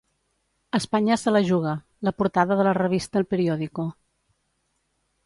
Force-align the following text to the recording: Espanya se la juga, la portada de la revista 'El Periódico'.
Espanya 0.77 1.17
se 1.23 1.33
la 1.35 1.41
juga, 1.49 1.73
la 2.07 2.13
portada 2.21 2.57
de 2.61 2.65
la 2.69 2.73
revista 2.79 3.21
'El 3.21 3.29
Periódico'. 3.35 3.87